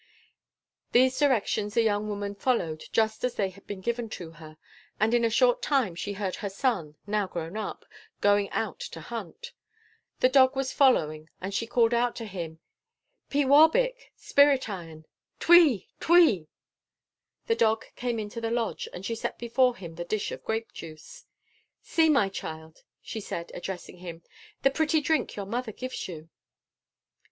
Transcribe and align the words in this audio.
These 0.93 1.19
directions 1.19 1.75
the 1.75 1.83
young 1.83 2.07
woman 2.09 2.33
followed 2.33 2.85
just 2.91 3.23
as 3.23 3.35
they 3.35 3.49
had 3.51 3.67
been 3.67 3.81
given 3.81 4.09
to 4.17 4.31
her, 4.31 4.57
and 4.99 5.13
in 5.13 5.23
a 5.23 5.29
short 5.29 5.61
time 5.61 5.93
she 5.93 6.13
heard 6.13 6.37
her 6.37 6.49
son, 6.49 6.95
now 7.05 7.27
grown 7.27 7.55
up, 7.55 7.85
going 8.19 8.49
out 8.49 8.79
to 8.79 8.99
hunt. 8.99 9.51
The 10.19 10.27
dog 10.27 10.55
was 10.55 10.73
following 10.73 11.29
and 11.39 11.53
she 11.53 11.67
called 11.67 11.93
out 11.93 12.15
to 12.15 12.25
him, 12.25 12.57
"Pee 13.29 13.45
waubik 13.45 14.11
Spirit 14.15 14.67
Iron 14.67 15.05
Twee! 15.39 15.87
Twee!" 15.99 16.47
The 17.45 17.53
dog 17.53 17.85
came 17.95 18.17
into 18.17 18.41
the 18.41 18.49
lodge, 18.49 18.87
and 18.91 19.05
she 19.05 19.13
set 19.13 19.37
before 19.37 19.75
him 19.75 19.93
the 19.93 20.03
dish 20.03 20.31
of 20.31 20.43
grape 20.43 20.71
juice. 20.73 21.25
"See, 21.83 22.09
my 22.09 22.27
child," 22.27 22.81
she 23.03 23.19
said, 23.21 23.51
addressing 23.53 23.97
him, 23.97 24.23
"the 24.63 24.71
pretty 24.71 24.99
drink 24.99 25.35
your 25.35 25.45
mother 25.45 25.71
gives 25.71 26.07
you." 26.07 26.27